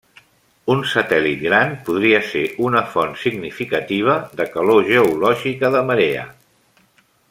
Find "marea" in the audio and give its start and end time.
5.93-6.29